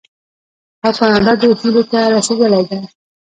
[0.85, 2.77] او کاناډا دې هیلې ته رسیدلې ده.